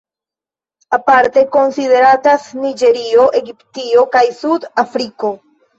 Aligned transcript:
Aparte 0.97 1.43
konsideratas 1.57 2.49
Niĝerio, 2.65 3.29
Egiptio 3.45 4.09
kaj 4.19 4.27
Sud-Afriko. 4.43 5.37